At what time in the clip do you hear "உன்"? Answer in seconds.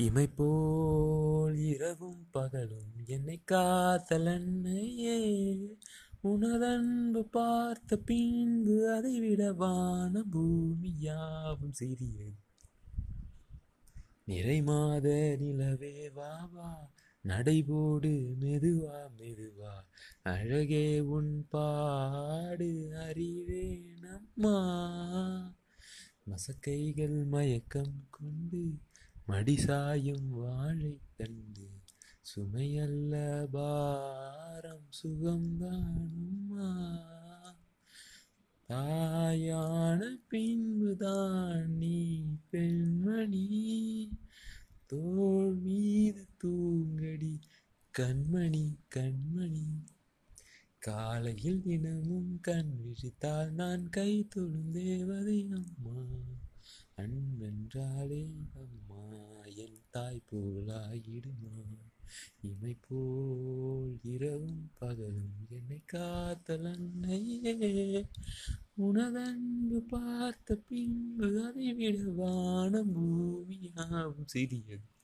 21.00-21.46